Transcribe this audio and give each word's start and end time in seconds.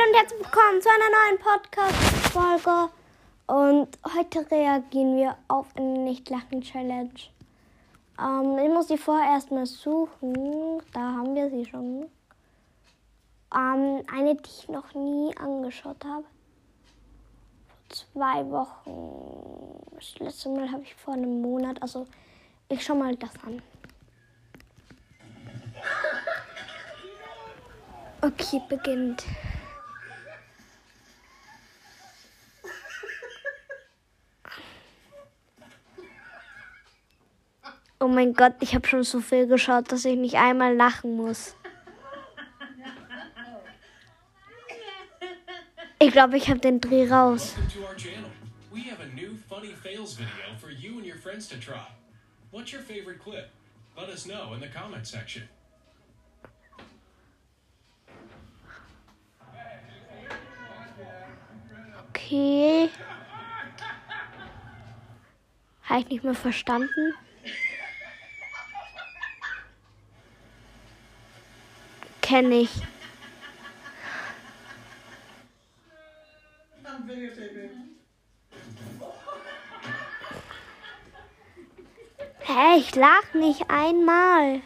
Hallo 0.00 0.10
und 0.12 0.16
herzlich 0.16 0.40
willkommen 0.40 0.80
zu 0.80 0.88
einer 0.88 1.10
neuen 1.10 1.38
Podcast-Folge. 1.40 2.90
Und 3.46 3.88
heute 4.16 4.50
reagieren 4.50 5.16
wir 5.16 5.36
auf 5.48 5.66
eine 5.76 5.98
Nicht-Lachen-Challenge. 6.04 7.10
Ähm, 8.18 8.58
ich 8.58 8.68
muss 8.70 8.86
die 8.86 8.96
vorher 8.96 9.32
erstmal 9.32 9.66
suchen. 9.66 10.80
Da 10.94 11.00
haben 11.00 11.34
wir 11.34 11.50
sie 11.50 11.66
schon. 11.66 12.06
Ähm, 13.54 14.04
eine, 14.14 14.36
die 14.36 14.48
ich 14.48 14.68
noch 14.68 14.94
nie 14.94 15.36
angeschaut 15.36 16.02
habe. 16.04 16.24
Vor 17.66 17.90
zwei 17.90 18.50
Wochen. 18.50 19.84
Das 19.96 20.18
letzte 20.18 20.48
Mal 20.50 20.70
habe 20.70 20.82
ich 20.82 20.94
vor 20.94 21.14
einem 21.14 21.42
Monat. 21.42 21.82
Also, 21.82 22.06
ich 22.68 22.82
schau 22.82 22.94
mal 22.94 23.16
das 23.16 23.32
an. 23.44 23.60
Okay, 28.22 28.62
beginnt. 28.68 29.24
Oh 38.02 38.08
mein 38.08 38.32
Gott, 38.32 38.54
ich 38.60 38.74
habe 38.74 38.88
schon 38.88 39.02
so 39.02 39.20
viel 39.20 39.46
geschaut, 39.46 39.92
dass 39.92 40.06
ich 40.06 40.16
nicht 40.16 40.36
einmal 40.36 40.74
lachen 40.74 41.16
muss. 41.16 41.54
Ich 45.98 46.10
glaube, 46.10 46.38
ich 46.38 46.48
habe 46.48 46.60
den 46.60 46.80
Dreh 46.80 47.06
raus. 47.06 47.54
Welcome 47.56 47.70
to 47.74 47.86
our 47.86 47.94
channel. 47.94 48.30
We 48.72 48.80
have 48.80 49.00
Kenne 72.30 72.60
ich. 72.60 72.70
Hä, 82.38 82.76
ich 82.78 82.94
lach 82.94 83.34
nicht 83.34 83.68
einmal. 83.68 84.62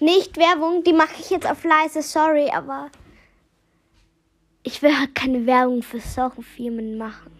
Nicht 0.00 0.38
Werbung, 0.38 0.82
die 0.82 0.94
mache 0.94 1.20
ich 1.20 1.28
jetzt 1.28 1.46
auf 1.46 1.62
leise, 1.62 2.00
sorry, 2.00 2.50
aber 2.50 2.90
ich 4.62 4.80
will 4.82 4.98
halt 4.98 5.14
keine 5.14 5.44
Werbung 5.46 5.82
für 5.82 6.00
solche 6.00 6.42
Firmen 6.42 6.96
machen. 6.96 7.30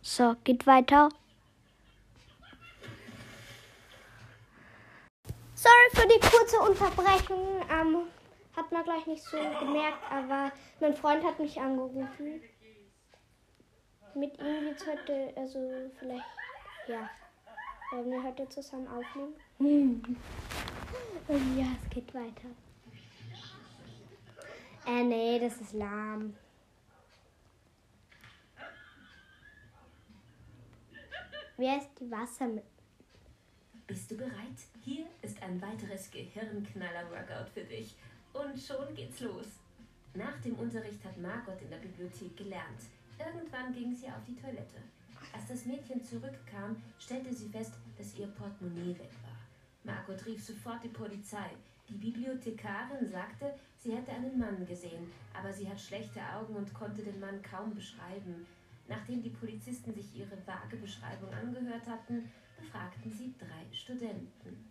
So, 0.00 0.36
geht 0.44 0.66
weiter. 0.66 1.08
Sorry 5.54 5.90
für 5.92 6.06
die 6.06 6.20
kurze 6.20 6.58
Unterbrechung. 6.60 7.62
Ähm, 7.70 8.06
hat 8.56 8.70
man 8.70 8.84
gleich 8.84 9.06
nicht 9.06 9.22
so 9.22 9.36
gemerkt, 9.36 10.02
aber 10.10 10.52
mein 10.80 10.94
Freund 10.94 11.24
hat 11.24 11.38
mich 11.40 11.60
angerufen. 11.60 12.42
Mit 14.14 14.38
ihm 14.38 14.64
geht's 14.64 14.86
heute, 14.86 15.32
also 15.36 15.90
vielleicht, 15.98 16.24
ja. 16.86 17.08
Wollen 17.92 18.10
wir 18.10 18.22
heute 18.22 18.48
zusammen 18.48 18.88
aufnehmen? 18.88 20.16
Und 21.28 21.58
ja, 21.58 21.66
es 21.82 21.90
geht 21.90 22.14
weiter. 22.14 22.48
Äh, 24.86 25.04
nee, 25.04 25.38
das 25.38 25.60
ist 25.60 25.74
lahm. 25.74 26.34
Wer 31.58 31.76
ist 31.76 31.90
die 32.00 32.10
Wassermilch? 32.10 32.64
Bist 33.86 34.10
du 34.10 34.16
bereit? 34.16 34.32
Hier 34.82 35.04
ist 35.20 35.42
ein 35.42 35.60
weiteres 35.60 36.10
Gehirnknaller-Workout 36.10 37.50
für 37.50 37.64
dich. 37.64 37.94
Und 38.32 38.58
schon 38.58 38.94
geht's 38.94 39.20
los. 39.20 39.48
Nach 40.14 40.40
dem 40.40 40.54
Unterricht 40.54 41.04
hat 41.04 41.18
Margot 41.18 41.60
in 41.60 41.68
der 41.68 41.76
Bibliothek 41.76 42.38
gelernt. 42.38 42.84
Irgendwann 43.18 43.74
ging 43.74 43.94
sie 43.94 44.06
auf 44.06 44.24
die 44.26 44.40
Toilette. 44.40 44.80
Als 45.52 45.64
das 45.64 45.70
Mädchen 45.70 46.02
zurückkam, 46.02 46.82
stellte 46.98 47.34
sie 47.34 47.50
fest, 47.50 47.74
dass 47.98 48.18
ihr 48.18 48.26
Portemonnaie 48.26 48.98
weg 48.98 49.10
war. 49.22 49.36
Margot 49.84 50.24
rief 50.24 50.42
sofort 50.42 50.82
die 50.82 50.88
Polizei. 50.88 51.50
Die 51.90 51.98
Bibliothekarin 51.98 53.06
sagte, 53.06 53.52
sie 53.76 53.94
hätte 53.94 54.12
einen 54.12 54.38
Mann 54.38 54.64
gesehen, 54.64 55.12
aber 55.34 55.52
sie 55.52 55.68
hat 55.68 55.78
schlechte 55.78 56.20
Augen 56.22 56.54
und 56.54 56.72
konnte 56.72 57.02
den 57.02 57.20
Mann 57.20 57.42
kaum 57.42 57.74
beschreiben. 57.74 58.46
Nachdem 58.88 59.22
die 59.22 59.28
Polizisten 59.28 59.92
sich 59.92 60.16
ihre 60.16 60.38
vage 60.46 60.78
Beschreibung 60.78 61.30
angehört 61.34 61.86
hatten, 61.86 62.32
befragten 62.58 63.12
sie 63.12 63.34
drei 63.38 63.76
Studenten. 63.76 64.70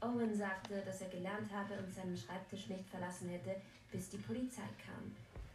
Owen 0.00 0.32
sagte, 0.32 0.80
dass 0.86 1.00
er 1.00 1.08
gelernt 1.08 1.52
habe 1.52 1.74
und 1.76 1.92
seinen 1.92 2.16
Schreibtisch 2.16 2.68
nicht 2.68 2.88
verlassen 2.88 3.30
hätte, 3.30 3.56
bis 3.90 4.10
die 4.10 4.18
Polizei 4.18 4.68
kam. 4.86 5.10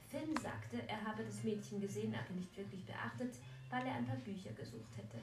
Finn 0.10 0.36
sagte, 0.36 0.82
er 0.86 1.02
habe 1.06 1.24
das 1.24 1.46
Mädchen 1.46 1.80
gesehen, 1.80 2.14
aber 2.14 2.34
nicht 2.34 2.58
wirklich 2.58 2.84
beachtet, 2.84 3.36
weil 3.70 3.86
er 3.86 3.96
ein 3.96 4.06
paar 4.06 4.16
Bücher 4.18 4.52
gesucht 4.52 4.98
hätte. 4.98 5.18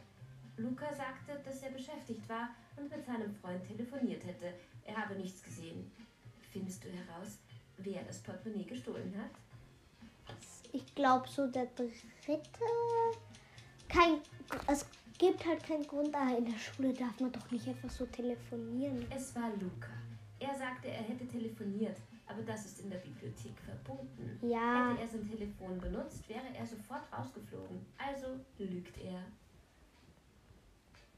Luca 0.56 0.92
sagte, 0.94 1.38
dass 1.44 1.62
er 1.62 1.70
beschäftigt 1.70 2.26
war 2.28 2.48
und 2.76 2.90
mit 2.90 3.04
seinem 3.04 3.34
Freund 3.34 3.64
telefoniert 3.66 4.24
hätte. 4.24 4.54
Er 4.84 4.96
habe 4.96 5.14
nichts 5.14 5.42
gesehen. 5.42 5.90
Findest 6.50 6.84
du 6.84 6.88
heraus, 6.88 7.38
wer 7.78 8.02
das 8.04 8.20
Portemonnaie 8.20 8.64
gestohlen 8.64 9.14
hat? 9.18 9.30
Ich 10.72 10.94
glaube 10.94 11.28
so 11.28 11.46
der 11.46 11.66
dritte. 11.66 12.40
Kein, 13.88 14.18
es 14.66 14.86
gibt 15.18 15.44
halt 15.44 15.62
keinen 15.62 15.86
Grund, 15.86 16.14
aber 16.14 16.38
in 16.38 16.46
der 16.46 16.58
Schule 16.58 16.92
darf 16.92 17.18
man 17.20 17.32
doch 17.32 17.50
nicht 17.50 17.68
einfach 17.68 17.90
so 17.90 18.06
telefonieren. 18.06 19.06
Es 19.14 19.34
war 19.34 19.50
Luca. 19.60 19.92
Er 20.38 20.54
sagte, 20.54 20.88
er 20.88 21.02
hätte 21.02 21.26
telefoniert, 21.26 21.96
aber 22.26 22.42
das 22.42 22.66
ist 22.66 22.80
in 22.80 22.90
der 22.90 22.98
Bibliothek 22.98 23.54
verboten. 23.60 24.38
Ja. 24.42 24.90
Hätte 24.90 25.02
er 25.02 25.08
sein 25.08 25.30
Telefon 25.30 25.78
benutzt, 25.78 26.28
wäre 26.28 26.46
er 26.54 26.66
sofort 26.66 27.02
rausgeflogen. 27.12 27.86
Also 27.98 28.38
lügt 28.58 28.98
er. 28.98 29.22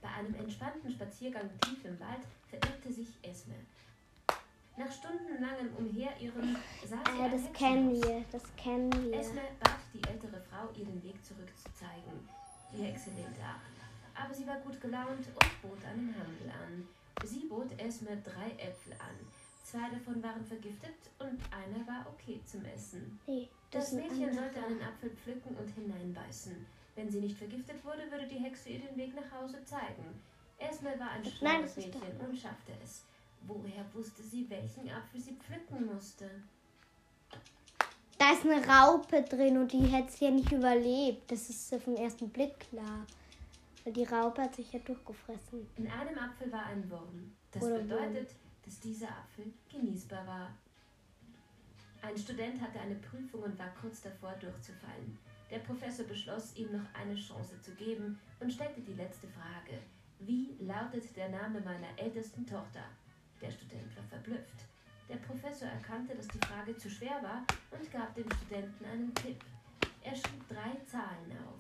Bei 0.01 0.09
einem 0.09 0.35
entspannten 0.35 0.91
Spaziergang 0.91 1.51
tief 1.63 1.85
im 1.85 1.99
Wald 1.99 2.21
verirrte 2.49 2.93
sich 2.93 3.09
Esme. 3.23 3.55
Nach 4.77 4.93
stundenlangem 4.93 5.75
Umherirren 5.77 6.57
sah 6.87 7.03
sie 7.05 7.19
Äh, 7.19 7.25
ein 7.25 7.31
das 7.33 7.53
kennen 7.53 7.91
wir, 7.91 8.25
das 8.31 8.45
kennen 8.57 8.93
wir. 8.93 9.19
Esme 9.19 9.41
bat 9.59 9.79
die 9.93 10.09
ältere 10.09 10.41
Frau, 10.43 10.69
ihr 10.79 10.85
den 10.85 11.03
Weg 11.03 11.25
zurückzuzeigen. 11.25 12.29
Die 12.73 12.85
Hexe 12.85 13.11
lehnte 13.11 13.43
ab. 13.43 13.61
Aber 14.15 14.33
sie 14.33 14.47
war 14.47 14.57
gut 14.61 14.81
gelaunt 14.81 15.27
und 15.27 15.63
bot 15.63 15.85
einen 15.85 16.15
Handel 16.15 16.51
an. 16.51 16.87
Sie 17.25 17.47
bot 17.49 17.73
Esme 17.81 18.19
drei 18.23 18.51
Äpfel 18.63 18.93
an. 18.93 19.17
Zwei 19.71 19.91
davon 19.91 20.23
waren 20.23 20.43
vergiftet 20.47 20.97
und 21.19 21.39
einer 21.53 21.87
war 21.87 22.07
okay 22.09 22.41
zum 22.47 22.65
Essen. 22.65 23.21
Nee, 23.27 23.51
Das 23.71 23.93
ein 23.93 24.01
Mädchen 24.01 24.33
sollte 24.33 24.65
einen 24.65 24.81
Apfel 24.81 25.11
pflücken 25.11 25.55
und 25.57 25.69
hineinbeißen. 25.69 26.65
Wenn 26.95 27.11
sie 27.11 27.21
nicht 27.21 27.37
vergiftet 27.37 27.85
wurde, 27.85 28.11
würde 28.11 28.27
die 28.27 28.39
Hexe 28.39 28.71
ihr 28.71 28.79
den 28.79 28.97
Weg 28.97 29.15
nach 29.15 29.31
Hause 29.39 29.63
zeigen. 29.67 30.23
Esme 30.59 30.99
war 30.99 31.11
ein 31.11 31.23
schlaues 31.23 31.75
das 31.75 31.77
Mädchen 31.77 32.21
und 32.27 32.35
schaffte 32.35 32.73
es. 32.83 33.05
Woher 33.43 33.85
wusste 33.93 34.23
sie, 34.23 34.49
welchen 34.49 34.89
Apfel 34.89 35.21
sie 35.21 35.35
pflücken 35.35 35.85
musste? 35.85 36.31
Da 38.17 38.33
ist 38.33 38.47
eine 38.47 38.67
Raupe 38.67 39.21
drin 39.23 39.59
und 39.59 39.71
die 39.71 39.83
hätte 39.87 40.09
es 40.09 40.21
ja 40.21 40.31
nicht 40.31 40.51
überlebt. 40.51 41.31
Das 41.31 41.51
ist 41.51 41.75
auf 41.75 41.85
den 41.85 41.99
ersten 41.99 42.31
Blick 42.31 42.59
klar. 42.59 43.07
Weil 43.85 43.93
die 43.93 44.05
Raupe 44.05 44.41
hat 44.43 44.55
sich 44.55 44.73
ja 44.73 44.79
durchgefressen. 44.79 45.69
In 45.77 45.91
einem 45.91 46.19
Apfel 46.19 46.51
war 46.51 46.65
ein 46.65 46.91
Wurm. 46.91 47.37
Das 47.53 47.63
Oder 47.63 47.81
bedeutet, 47.81 48.31
dass 48.69 48.81
dieser 48.81 49.09
Apfel 49.09 49.51
genießbar 49.73 50.27
war. 50.27 50.55
Ein 52.03 52.19
Student 52.19 52.61
hatte 52.61 52.79
eine 52.79 52.97
Prüfung 52.97 53.43
und 53.43 53.59
war 53.59 53.73
kurz 53.81 54.03
davor 54.03 54.33
durchzufallen. 54.33 55.19
Der 55.51 55.61
Professor 55.61 56.05
beschloss, 56.05 56.55
ihm 56.55 56.71
noch 56.73 56.85
eine 56.93 57.15
Chance 57.15 57.59
zu 57.63 57.71
geben 57.77 58.21
und 58.41 58.53
stellte 58.53 58.83
die 58.83 58.93
letzte 58.93 59.27
Frage. 59.29 59.79
Wie 60.19 60.55
lautet 60.61 61.17
der 61.17 61.31
Name 61.31 61.63
meiner 61.63 61.89
ältesten 61.97 62.45
Tochter? 62.45 62.85
Der 63.41 63.51
Student 63.51 63.97
war 63.97 64.05
verblüfft. 64.05 64.67
Der 65.09 65.17
Professor 65.17 65.69
erkannte, 65.69 66.15
dass 66.15 66.29
die 66.29 66.47
Frage 66.47 66.77
zu 66.77 66.91
schwer 66.91 67.23
war 67.23 67.47
und 67.71 67.91
gab 67.91 68.15
dem 68.15 68.31
Studenten 68.31 68.85
einen 68.85 69.15
Tipp. 69.15 69.43
Er 70.03 70.15
schrieb 70.15 70.47
drei 70.47 70.77
Zahlen 70.85 71.33
auf. 71.49 71.59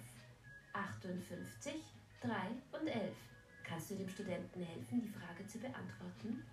58, 0.75 1.72
3 2.20 2.31
und 2.78 2.87
11. 2.87 3.16
Kannst 3.64 3.90
du 3.93 3.94
dem 3.94 4.08
Studenten 4.11 4.61
helfen, 4.61 5.00
die 5.00 5.08
Frage 5.08 5.46
zu 5.46 5.58
beantworten? 5.58 6.44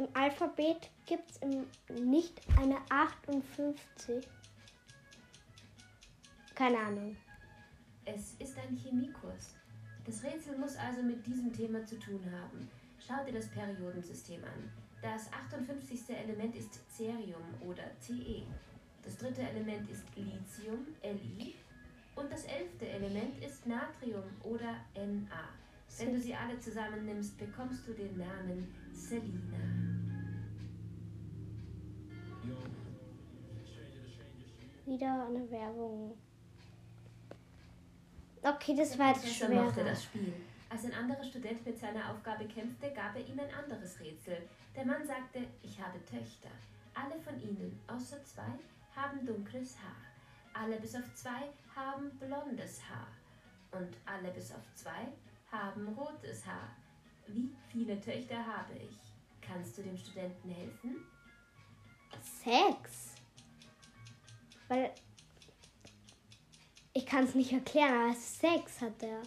Im 0.00 0.08
Alphabet 0.14 0.88
gibt 1.04 1.30
es 1.30 1.40
nicht 2.00 2.40
eine 2.56 2.78
58. 2.88 4.26
Keine 6.54 6.78
Ahnung. 6.78 7.14
Es 8.06 8.32
ist 8.38 8.56
ein 8.56 8.78
Chemiekurs. 8.78 9.56
Das 10.06 10.24
Rätsel 10.24 10.56
muss 10.56 10.74
also 10.76 11.02
mit 11.02 11.26
diesem 11.26 11.52
Thema 11.52 11.84
zu 11.84 11.98
tun 11.98 12.24
haben. 12.32 12.70
Schau 12.98 13.22
dir 13.26 13.34
das 13.34 13.48
Periodensystem 13.48 14.42
an. 14.42 14.72
Das 15.02 15.30
58. 15.34 16.16
Element 16.16 16.56
ist 16.56 16.80
Cerium 16.90 17.44
oder 17.60 17.82
Ce. 18.00 18.46
Das 19.02 19.18
dritte 19.18 19.42
Element 19.42 19.90
ist 19.90 20.06
Lithium, 20.16 20.86
Li. 21.36 21.56
Und 22.16 22.32
das 22.32 22.44
elfte 22.44 22.88
Element 22.88 23.44
ist 23.44 23.66
Natrium 23.66 24.24
oder 24.44 24.76
Na. 24.94 25.50
Wenn 25.98 26.14
du 26.14 26.20
sie 26.20 26.34
alle 26.34 26.58
zusammennimmst, 26.58 27.36
bekommst 27.38 27.86
du 27.86 27.92
den 27.92 28.16
Namen 28.16 28.74
Selina. 28.92 29.58
Wieder 34.86 35.26
eine 35.26 35.50
Werbung. 35.50 36.16
Okay, 38.42 38.74
das 38.74 38.98
war 38.98 39.08
jetzt 39.14 39.28
schwer. 39.28 39.62
mochte 39.62 39.84
das 39.84 40.04
Spiel. 40.04 40.32
Als 40.70 40.84
ein 40.84 40.94
anderer 40.94 41.22
Student 41.22 41.66
mit 41.66 41.78
seiner 41.78 42.10
Aufgabe 42.10 42.46
kämpfte, 42.46 42.92
gab 42.92 43.14
er 43.14 43.26
ihm 43.26 43.38
ein 43.38 43.52
anderes 43.52 44.00
Rätsel. 44.00 44.38
Der 44.74 44.84
Mann 44.86 45.04
sagte, 45.06 45.40
ich 45.62 45.80
habe 45.80 45.98
Töchter. 46.04 46.48
Alle 46.94 47.20
von 47.20 47.40
ihnen, 47.42 47.78
außer 47.86 48.24
zwei, 48.24 48.52
haben 48.96 49.26
dunkles 49.26 49.76
Haar. 49.82 49.96
Alle 50.54 50.80
bis 50.80 50.94
auf 50.94 51.14
zwei 51.14 51.50
haben 51.74 52.10
blondes 52.18 52.80
Haar. 52.88 53.08
Und 53.72 53.96
alle 54.06 54.32
bis 54.32 54.52
auf 54.52 54.74
zwei 54.74 55.08
haben 55.50 55.88
rotes 55.88 56.46
Haar. 56.46 56.76
Wie 57.26 57.50
viele 57.70 58.00
Töchter 58.00 58.44
habe 58.44 58.74
ich? 58.74 58.96
Kannst 59.40 59.78
du 59.78 59.82
dem 59.82 59.96
Studenten 59.96 60.50
helfen? 60.50 61.04
Sex. 62.22 63.14
Weil 64.68 64.92
ich 66.92 67.06
kann 67.06 67.24
es 67.24 67.34
nicht 67.34 67.52
erklären, 67.52 68.10
aber 68.10 68.14
Sex 68.14 68.80
hat 68.80 69.02
er. 69.02 69.22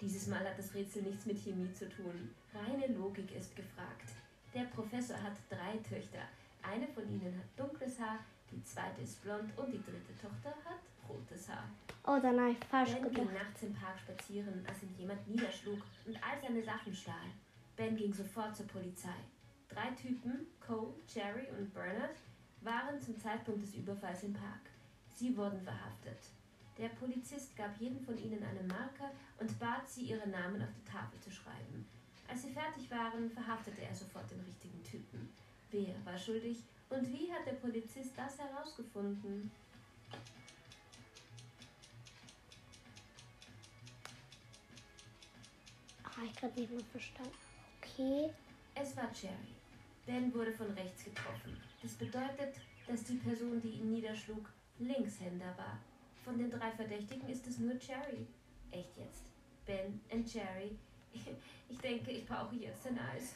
Dieses 0.00 0.26
Mal 0.26 0.44
hat 0.48 0.58
das 0.58 0.74
Rätsel 0.74 1.02
nichts 1.02 1.26
mit 1.26 1.38
Chemie 1.38 1.72
zu 1.72 1.88
tun. 1.88 2.30
Reine 2.52 2.86
Logik 2.94 3.32
ist 3.34 3.56
gefragt. 3.56 4.10
Der 4.54 4.64
Professor 4.64 5.20
hat 5.22 5.34
drei 5.48 5.76
Töchter. 5.78 6.20
Eine 6.62 6.88
von 6.88 7.08
ihnen 7.08 7.36
hat 7.38 7.58
dunkles 7.58 7.98
Haar, 7.98 8.18
die 8.50 8.62
zweite 8.64 9.02
ist 9.02 9.22
blond 9.22 9.56
und 9.56 9.72
die 9.72 9.82
dritte 9.82 10.14
Tochter 10.20 10.54
hat 10.64 10.80
rotes 11.08 11.48
Haar. 11.48 11.68
Oh, 12.04 12.18
dann 12.20 12.38
habe 12.40 12.52
ich 12.52 12.64
falsch 12.68 12.92
Ben 12.92 13.02
ging 13.04 13.26
gedacht. 13.28 13.34
nachts 13.34 13.62
im 13.62 13.74
Park 13.74 13.98
spazieren, 13.98 14.64
als 14.66 14.82
ihn 14.82 14.94
jemand 14.98 15.26
niederschlug 15.28 15.80
und 16.06 16.16
all 16.16 16.40
seine 16.40 16.62
Sachen 16.62 16.94
stahl. 16.94 17.30
Ben 17.76 17.96
ging 17.96 18.12
sofort 18.12 18.56
zur 18.56 18.66
Polizei. 18.66 19.14
Drei 19.68 19.90
Typen, 19.90 20.46
Cole, 20.64 20.94
Jerry 21.12 21.46
und 21.58 21.72
Bernard, 21.74 22.16
waren 22.62 23.00
zum 23.00 23.18
Zeitpunkt 23.18 23.62
des 23.62 23.74
Überfalls 23.74 24.22
im 24.22 24.32
Park. 24.32 24.70
Sie 25.14 25.36
wurden 25.36 25.60
verhaftet. 25.60 26.18
Der 26.78 26.88
Polizist 26.88 27.56
gab 27.56 27.76
jedem 27.80 28.00
von 28.00 28.18
ihnen 28.18 28.42
einen 28.42 28.66
Marker 28.66 29.10
und 29.38 29.58
bat 29.58 29.88
sie, 29.88 30.02
ihre 30.02 30.28
Namen 30.28 30.62
auf 30.62 30.68
die 30.76 30.90
Tafel 30.90 31.18
zu 31.20 31.30
schreiben. 31.30 31.86
Als 32.28 32.42
sie 32.42 32.50
fertig 32.50 32.90
waren, 32.90 33.30
verhaftete 33.30 33.82
er 33.82 33.94
sofort 33.94 34.30
den 34.30 34.40
richtigen 34.40 34.82
Typen. 34.82 35.28
Wer 35.70 35.94
war 36.04 36.18
schuldig 36.18 36.58
und 36.90 37.12
wie 37.12 37.32
hat 37.32 37.46
der 37.46 37.52
Polizist 37.52 38.12
das 38.16 38.38
herausgefunden? 38.38 39.50
Habe 46.04 46.26
ich 46.26 46.36
gerade 46.36 46.60
nicht 46.60 46.72
mehr 46.72 46.84
verstanden. 46.90 47.32
Okay. 47.82 48.30
Es 48.74 48.96
war 48.96 49.10
Jerry. 49.12 49.54
Ben 50.06 50.32
wurde 50.32 50.52
von 50.52 50.70
rechts 50.70 51.04
getroffen. 51.04 51.60
Das 51.82 51.92
bedeutet, 51.92 52.54
dass 52.86 53.04
die 53.04 53.16
Person, 53.16 53.60
die 53.60 53.70
ihn 53.70 53.90
niederschlug, 53.90 54.48
Linkshänder 54.78 55.56
war. 55.56 55.78
Von 56.24 56.38
den 56.38 56.50
drei 56.50 56.70
Verdächtigen 56.72 57.28
ist 57.28 57.46
es 57.46 57.58
nur 57.58 57.74
Jerry. 57.74 58.26
Echt 58.70 58.96
jetzt? 58.96 59.24
Ben 59.66 60.00
und 60.10 60.32
Jerry. 60.32 60.76
Ich 61.68 61.78
denke, 61.78 62.12
ich 62.12 62.24
brauche 62.24 62.54
jetzt 62.54 62.86
ein 62.86 62.96
Eis. 62.96 63.34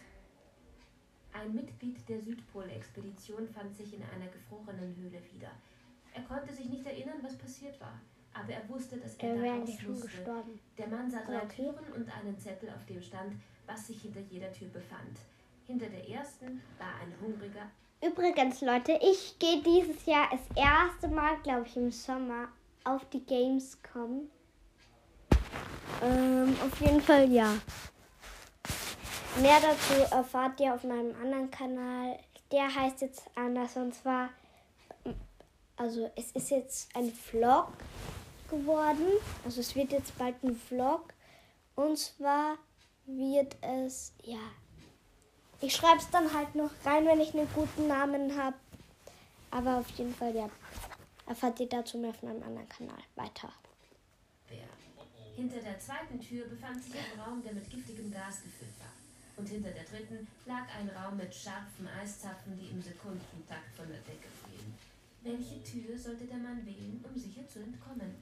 Ein 1.32 1.54
Mitglied 1.54 1.96
der 2.08 2.20
Südpol-Expedition 2.20 3.48
fand 3.48 3.74
sich 3.74 3.94
in 3.94 4.02
einer 4.02 4.30
gefrorenen 4.30 4.94
Höhle 4.96 5.20
wieder. 5.32 5.50
Er 6.14 6.22
konnte 6.22 6.52
sich 6.52 6.68
nicht 6.68 6.84
erinnern, 6.86 7.18
was 7.22 7.38
passiert 7.38 7.80
war, 7.80 8.00
aber 8.34 8.52
er 8.52 8.68
wusste, 8.68 8.96
dass 8.96 9.14
er 9.16 9.34
Er 9.36 9.42
da 9.42 9.54
raus 9.60 9.70
musste. 9.86 10.06
gestorben. 10.08 10.60
Der 10.76 10.88
Mann 10.88 11.10
sah 11.10 11.22
drei 11.22 11.36
Okay. 11.42 11.56
Türen 11.56 11.92
und 11.94 12.08
einen 12.16 12.38
Zettel, 12.38 12.68
auf 12.70 12.84
dem 12.86 13.00
stand, 13.00 13.34
was 13.66 13.86
sich 13.86 14.02
hinter 14.02 14.20
jeder 14.28 14.50
Tür 14.52 14.68
befand. 14.68 15.18
Hinter 15.66 15.86
der 15.86 16.08
ersten 16.08 16.60
war 16.78 16.94
ein 17.00 17.14
hungriger. 17.20 17.70
Übrigens, 18.04 18.60
Leute, 18.62 18.98
ich 19.02 19.38
gehe 19.38 19.62
dieses 19.62 20.04
Jahr 20.06 20.28
das 20.30 20.40
erste 20.56 21.06
Mal, 21.08 21.36
glaube 21.42 21.66
ich, 21.66 21.76
im 21.76 21.92
Sommer 21.92 22.48
auf 22.84 23.08
die 23.10 23.24
Gamescom. 23.24 24.28
Ähm, 26.02 26.56
auf 26.64 26.80
jeden 26.80 27.00
Fall 27.00 27.30
ja. 27.30 27.54
Mehr 29.38 29.60
dazu 29.60 30.14
erfahrt 30.14 30.60
ihr 30.60 30.74
auf 30.74 30.84
meinem 30.84 31.14
anderen 31.22 31.50
Kanal. 31.50 32.18
Der 32.52 32.74
heißt 32.74 33.00
jetzt 33.00 33.22
anders 33.36 33.76
und 33.76 33.94
zwar, 33.94 34.30
also 35.76 36.10
es 36.16 36.32
ist 36.32 36.50
jetzt 36.50 36.94
ein 36.96 37.12
Vlog 37.12 37.68
geworden. 38.50 39.06
Also 39.44 39.60
es 39.60 39.74
wird 39.76 39.92
jetzt 39.92 40.18
bald 40.18 40.42
ein 40.42 40.56
Vlog. 40.56 41.14
Und 41.76 41.96
zwar 41.96 42.58
wird 43.06 43.56
es, 43.62 44.12
ja, 44.24 44.40
ich 45.60 45.74
schreibe 45.74 45.98
es 45.98 46.10
dann 46.10 46.34
halt 46.34 46.54
noch 46.54 46.70
rein, 46.84 47.06
wenn 47.06 47.20
ich 47.20 47.32
einen 47.34 47.48
guten 47.54 47.86
Namen 47.86 48.36
habe. 48.36 48.56
Aber 49.50 49.78
auf 49.78 49.88
jeden 49.90 50.14
Fall, 50.14 50.34
ja, 50.34 50.48
erfahrt 51.26 51.60
ihr 51.60 51.68
dazu 51.68 51.98
mehr 51.98 52.10
auf 52.10 52.22
meinem 52.22 52.42
anderen 52.42 52.68
Kanal. 52.68 52.98
Weiter. 53.14 53.52
Hinter 55.36 55.60
der 55.60 55.78
zweiten 55.78 56.20
Tür 56.20 56.46
befand 56.46 56.84
sich 56.84 56.92
ein 56.94 57.18
Raum, 57.18 57.42
der 57.42 57.54
mit 57.54 57.70
giftigem 57.70 58.10
Gas 58.10 58.42
gefüllt 58.42 58.78
war. 58.78 58.92
Und 59.40 59.48
hinter 59.48 59.70
der 59.70 59.84
dritten 59.84 60.28
lag 60.44 60.66
ein 60.78 60.90
Raum 60.90 61.16
mit 61.16 61.34
scharfen 61.34 61.88
Eiszapfen, 61.98 62.58
die 62.58 62.66
im 62.66 62.82
Sekundentakt 62.82 63.74
von 63.74 63.88
der 63.88 64.00
Decke 64.00 64.28
fielen. 64.44 64.74
Welche 65.22 65.62
Tür 65.64 65.98
sollte 65.98 66.26
der 66.26 66.36
Mann 66.36 66.60
wählen, 66.66 67.02
um 67.02 67.18
sicher 67.18 67.48
zu 67.48 67.60
entkommen? 67.60 68.14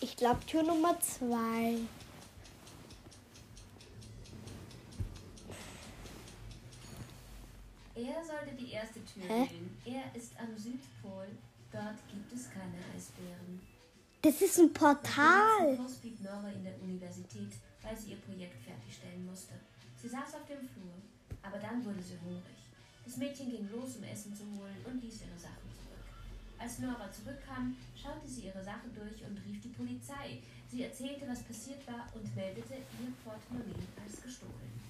Ich 0.00 0.16
glaube 0.16 0.40
Tür 0.46 0.62
Nummer 0.62 0.98
zwei. 0.98 1.76
Er 7.94 8.24
sollte 8.24 8.54
die 8.58 8.72
erste 8.72 9.04
Tür 9.04 9.24
Hä? 9.24 9.50
wählen. 9.50 9.76
Er 9.84 10.16
ist 10.18 10.32
am 10.40 10.56
Südpol. 10.56 11.26
Dort 11.70 11.98
gibt 12.10 12.32
es 12.32 12.48
keine 12.48 12.78
Eisbären. 12.96 13.60
Das 14.22 14.40
ist 14.40 14.58
ein 14.58 14.72
Portal. 14.72 15.76
Kurs 15.76 15.96
blieb 15.96 16.18
Nora 16.22 16.48
in 16.48 16.64
der 16.64 16.80
Universität, 16.80 17.52
weil 17.82 17.94
sie 17.94 18.12
ihr 18.12 18.20
Projekt 18.20 18.64
fertigstellen 18.64 19.26
musste. 19.26 19.52
Sie 20.00 20.08
saß 20.08 20.32
auf 20.34 20.46
dem 20.48 20.64
Flur, 20.64 20.96
aber 21.42 21.58
dann 21.58 21.84
wurde 21.84 22.00
sie 22.00 22.16
hungrig. 22.24 22.56
Das 23.04 23.18
Mädchen 23.18 23.50
ging 23.50 23.68
los, 23.70 23.96
um 23.96 24.04
Essen 24.04 24.34
zu 24.34 24.44
holen 24.56 24.76
und 24.86 25.02
ließ 25.02 25.28
ihre 25.28 25.38
Sachen 25.38 25.68
zurück. 25.76 26.08
Als 26.58 26.78
Nora 26.78 27.12
zurückkam, 27.12 27.76
schaute 27.94 28.26
sie 28.26 28.46
ihre 28.48 28.64
Sachen 28.64 28.94
durch 28.94 29.20
und 29.28 29.36
rief 29.44 29.60
die 29.60 29.76
Polizei. 29.76 30.40
Sie 30.68 30.84
erzählte, 30.84 31.28
was 31.28 31.42
passiert 31.42 31.86
war 31.86 32.08
und 32.14 32.34
meldete 32.34 32.80
ihr 32.80 33.12
Portemonnaie 33.24 33.88
als 34.00 34.22
gestohlen. 34.22 34.80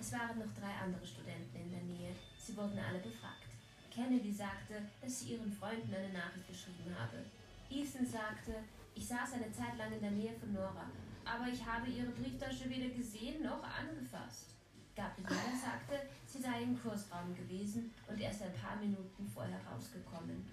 Es 0.00 0.10
waren 0.10 0.38
noch 0.38 0.50
drei 0.58 0.74
andere 0.82 1.06
Studenten 1.06 1.54
in 1.54 1.70
der 1.70 1.82
Nähe. 1.82 2.14
Sie 2.36 2.56
wurden 2.56 2.78
alle 2.78 2.98
befragt. 2.98 3.54
Kennedy 3.94 4.32
sagte, 4.32 4.82
dass 5.00 5.20
sie 5.20 5.34
ihren 5.34 5.52
Freunden 5.52 5.94
eine 5.94 6.12
Nachricht 6.12 6.48
geschrieben 6.48 6.90
habe. 6.98 7.22
Ethan 7.70 8.06
sagte, 8.06 8.66
ich 8.96 9.06
saß 9.06 9.34
eine 9.34 9.52
Zeit 9.52 9.78
lang 9.78 9.92
in 9.92 10.00
der 10.00 10.10
Nähe 10.10 10.34
von 10.34 10.52
Nora, 10.52 10.90
aber 11.24 11.48
ich 11.52 11.64
habe 11.64 11.90
ihre 11.90 12.10
Brieftasche 12.10 12.68
weder 12.68 12.88
gesehen 12.94 13.42
noch 13.42 13.62
angefasst. 13.62 14.54
Gabriela 14.94 15.56
sagte, 15.60 16.08
sie 16.26 16.40
sei 16.40 16.62
im 16.62 16.80
Kursraum 16.80 17.34
gewesen 17.34 17.92
und 18.06 18.20
erst 18.20 18.42
ein 18.42 18.54
paar 18.54 18.76
Minuten 18.76 19.28
vorher 19.32 19.60
rausgekommen. 19.66 20.44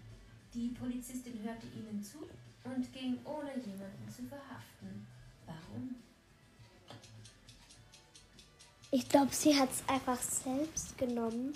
Die 0.54 0.70
Polizistin 0.70 1.44
hörte 1.44 1.68
ihnen 1.68 2.02
zu 2.04 2.28
und 2.64 2.94
ging 2.94 3.20
ohne 3.24 3.56
jemanden 3.58 4.10
zu 4.10 4.24
verhaften. 4.24 5.08
Warum? 5.46 5.96
Ich 8.94 9.08
glaube, 9.08 9.34
sie 9.34 9.58
hat 9.58 9.70
es 9.72 9.88
einfach 9.88 10.22
selbst 10.22 10.98
genommen. 10.98 11.54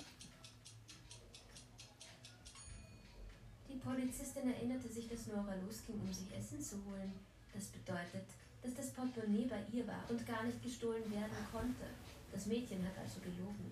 Die 3.68 3.76
Polizistin 3.76 4.50
erinnerte 4.50 4.88
sich, 4.88 5.06
dass 5.08 5.26
Nora 5.26 5.54
losging, 5.56 6.00
um 6.00 6.12
sich 6.12 6.34
Essen 6.34 6.62
zu 6.62 6.76
holen. 6.86 7.12
Das 7.52 7.66
bedeutet, 7.66 8.26
dass 8.66 8.74
das 8.74 8.90
Portemonnaie 8.90 9.46
bei 9.46 9.62
ihr 9.72 9.86
war 9.86 10.02
und 10.08 10.26
gar 10.26 10.42
nicht 10.42 10.60
gestohlen 10.60 11.04
werden 11.12 11.38
konnte. 11.52 11.86
Das 12.32 12.46
Mädchen 12.46 12.84
hat 12.84 12.98
also 12.98 13.20
gelogen. 13.20 13.70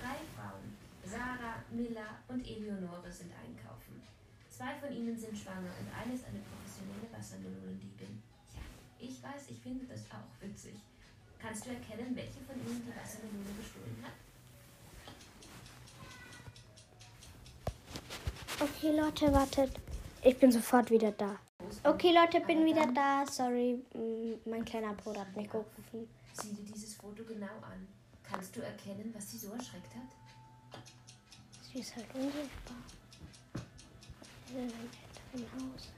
Drei 0.00 0.16
Frauen, 0.32 0.72
Sarah, 1.04 1.60
Milla 1.70 2.18
und 2.28 2.40
Eleonore, 2.40 3.12
sind 3.12 3.32
einkaufen. 3.32 4.00
Zwei 4.48 4.74
von 4.80 4.90
ihnen 4.96 5.16
sind 5.16 5.36
schwanger 5.36 5.72
und 5.78 5.88
eine 5.92 6.14
ist 6.14 6.24
eine 6.24 6.40
professionelle 6.40 7.12
Wassermelonendiebin. 7.12 8.22
Ja, 8.54 8.62
Ich 8.98 9.22
weiß, 9.22 9.50
ich 9.50 9.60
finde 9.60 9.84
das 9.84 10.00
auch 10.10 10.32
witzig. 10.40 10.76
Kannst 11.38 11.66
du 11.66 11.70
erkennen, 11.70 12.16
welche 12.16 12.40
von 12.48 12.56
ihnen 12.56 12.82
die 12.86 12.96
Wassermelone 12.96 13.52
gestohlen 13.60 13.98
hat? 14.02 14.16
Okay, 18.60 18.96
Leute, 18.96 19.32
wartet. 19.34 19.72
Ich 20.22 20.38
bin 20.38 20.50
sofort 20.50 20.90
wieder 20.90 21.12
da. 21.12 21.38
Okay, 21.86 22.14
Leute, 22.14 22.40
bin 22.40 22.64
wieder 22.64 22.86
da. 22.94 23.26
Sorry, 23.26 23.78
mm, 23.92 24.48
mein 24.48 24.64
kleiner 24.64 24.94
Bruder 24.94 25.20
hat 25.20 25.36
mich 25.36 25.50
gerufen. 25.50 26.08
Sieh 26.32 26.54
dir 26.54 26.64
dieses 26.64 26.94
Foto 26.94 27.22
genau 27.24 27.60
an. 27.60 27.86
Kannst 28.22 28.56
du 28.56 28.62
erkennen, 28.62 29.12
was 29.14 29.30
sie 29.30 29.36
so 29.36 29.52
erschreckt 29.52 29.94
hat? 29.94 30.80
Sie 31.60 31.80
ist 31.80 31.94
halt 31.94 32.06
unsichtbar. 32.14 32.76
In 34.48 34.56
einem 34.60 34.70
älteren 34.70 35.52
Haus. 35.52 35.88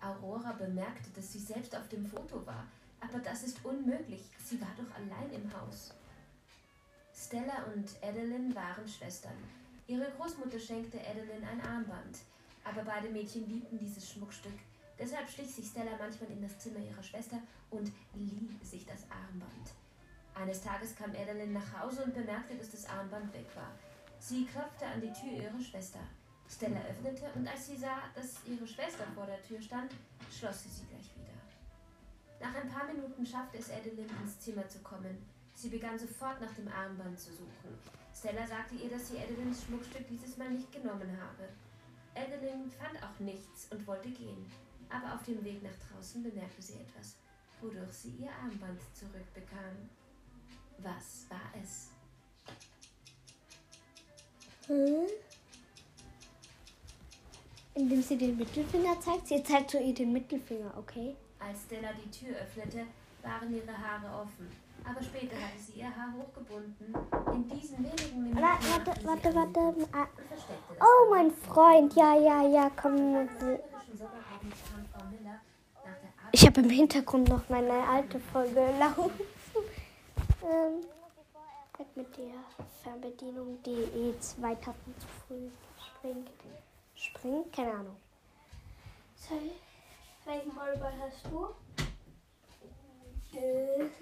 Aurora 0.00 0.52
bemerkte, 0.52 1.10
dass 1.16 1.32
sie 1.32 1.40
selbst 1.40 1.74
auf 1.74 1.88
dem 1.88 2.06
Foto 2.06 2.46
war. 2.46 2.68
Aber 3.00 3.18
das 3.18 3.42
ist 3.42 3.64
unmöglich. 3.64 4.22
Sie 4.44 4.60
war 4.60 4.70
doch 4.76 4.94
allein 4.94 5.32
im 5.32 5.52
Haus. 5.52 5.92
Stella 7.12 7.64
und 7.74 7.88
Adeline 8.00 8.54
waren 8.54 8.86
Schwestern. 8.88 9.65
Ihre 9.88 10.10
Großmutter 10.10 10.58
schenkte 10.58 10.98
Adeline 10.98 11.46
ein 11.46 11.60
Armband. 11.60 12.18
Aber 12.64 12.82
beide 12.82 13.08
Mädchen 13.08 13.48
liebten 13.48 13.78
dieses 13.78 14.10
Schmuckstück. 14.10 14.58
Deshalb 14.98 15.28
schlich 15.28 15.54
sich 15.54 15.66
Stella 15.66 15.92
manchmal 15.98 16.30
in 16.30 16.42
das 16.42 16.58
Zimmer 16.58 16.80
ihrer 16.80 17.02
Schwester 17.02 17.38
und 17.70 17.92
lieh 18.14 18.48
sich 18.64 18.84
das 18.84 19.02
Armband. 19.10 19.70
Eines 20.34 20.62
Tages 20.62 20.96
kam 20.96 21.10
Adeline 21.10 21.52
nach 21.52 21.80
Hause 21.80 22.02
und 22.02 22.14
bemerkte, 22.14 22.56
dass 22.56 22.70
das 22.70 22.88
Armband 22.88 23.32
weg 23.32 23.46
war. 23.54 23.70
Sie 24.18 24.44
klopfte 24.46 24.86
an 24.86 25.00
die 25.00 25.12
Tür 25.12 25.32
ihrer 25.32 25.60
Schwester. 25.60 26.00
Stella 26.48 26.80
öffnete 26.90 27.30
und 27.34 27.46
als 27.46 27.66
sie 27.66 27.76
sah, 27.76 28.02
dass 28.14 28.44
ihre 28.46 28.66
Schwester 28.66 29.04
vor 29.14 29.26
der 29.26 29.42
Tür 29.42 29.60
stand, 29.60 29.92
schloss 30.30 30.62
sie 30.62 30.68
sie 30.68 30.86
gleich 30.86 31.10
wieder. 31.14 31.36
Nach 32.40 32.54
ein 32.54 32.68
paar 32.68 32.86
Minuten 32.86 33.24
schaffte 33.24 33.58
es 33.58 33.70
Adeline 33.70 34.10
ins 34.22 34.40
Zimmer 34.40 34.66
zu 34.68 34.80
kommen. 34.80 35.16
Sie 35.56 35.70
begann 35.70 35.98
sofort 35.98 36.38
nach 36.38 36.52
dem 36.52 36.68
Armband 36.68 37.18
zu 37.18 37.30
suchen. 37.30 37.78
Stella 38.14 38.46
sagte 38.46 38.74
ihr, 38.74 38.90
dass 38.90 39.08
sie 39.08 39.18
Adelines 39.18 39.64
Schmuckstück 39.64 40.06
dieses 40.06 40.36
Mal 40.36 40.50
nicht 40.50 40.70
genommen 40.70 41.10
habe. 41.18 41.48
Adeline 42.14 42.70
fand 42.78 43.02
auch 43.02 43.18
nichts 43.20 43.66
und 43.70 43.86
wollte 43.86 44.10
gehen. 44.10 44.44
Aber 44.90 45.14
auf 45.14 45.22
dem 45.24 45.42
Weg 45.42 45.62
nach 45.62 45.72
draußen 45.88 46.22
bemerkte 46.22 46.60
sie 46.60 46.74
etwas, 46.74 47.16
wodurch 47.62 47.90
sie 47.90 48.10
ihr 48.20 48.30
Armband 48.30 48.78
zurückbekam. 48.92 49.88
Was 50.78 51.24
war 51.30 51.50
es? 51.62 51.88
Hm? 54.66 55.06
Indem 57.74 58.02
sie 58.02 58.18
den 58.18 58.36
Mittelfinger 58.36 59.00
zeigt. 59.00 59.26
Sie 59.26 59.42
zeigt 59.42 59.70
zu 59.70 59.82
ihr 59.82 59.94
den 59.94 60.12
Mittelfinger, 60.12 60.76
okay? 60.76 61.16
Als 61.38 61.62
Stella 61.64 61.92
die 61.94 62.10
Tür 62.10 62.36
öffnete, 62.36 62.84
waren 63.22 63.54
ihre 63.54 63.76
Haare 63.76 64.22
offen. 64.22 64.65
Aber 64.84 65.02
später 65.02 65.36
hatte 65.36 65.58
sie 65.58 65.80
ihr 65.80 65.86
Haar 65.96 66.12
hochgebunden. 66.16 66.94
In 67.34 67.48
diesen 67.48 67.78
wenigen 67.78 68.22
Minuten 68.22 68.42
Warte, 68.42 69.04
warte, 69.04 69.34
warte, 69.34 69.86
Ah, 69.92 70.06
Oh, 70.80 71.10
mein. 71.10 71.30
Freund. 71.30 71.94
Ja, 71.94 72.14
ja, 72.16 72.42
ja, 72.46 72.70
komm. 72.80 73.28
Ich 76.32 76.46
habe 76.46 76.60
im 76.60 76.70
Hintergrund 76.70 77.28
noch 77.28 77.48
meine 77.48 77.86
alte 77.88 78.20
Folge 78.20 78.68
laufen. 78.78 79.10
ähm, 80.42 80.84
mit 81.94 82.16
der 82.18 82.34
Fernbedienung, 82.82 83.58
die 83.64 83.70
eh 83.70 84.18
zwei 84.20 84.54
Tasten 84.56 84.94
zu 84.98 85.06
früh 85.26 85.48
springt. 85.78 86.30
Springt? 86.94 87.52
Keine 87.52 87.72
Ahnung. 87.72 87.96
Sorry. 89.16 89.52
Welchen 90.26 90.54
Volleyball 90.54 90.92
hast 91.00 91.24
du? 91.26 91.48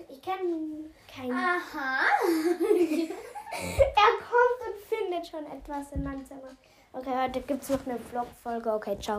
Ich 0.09 0.23
kenne 0.23 0.91
keinen. 1.13 1.33
Aha. 1.33 2.01
er 3.53 4.11
kommt 4.21 4.61
und 4.67 4.77
findet 4.89 5.27
schon 5.27 5.47
etwas 5.47 5.93
in 5.93 6.03
meinem 6.03 6.25
Zimmer. 6.25 6.57
Okay, 6.93 7.11
heute 7.21 7.41
gibt 7.41 7.63
es 7.63 7.71
noch 7.71 7.85
eine 7.87 7.99
Vlog-Folge. 7.99 8.73
Okay, 8.73 8.97
ciao. 9.01 9.13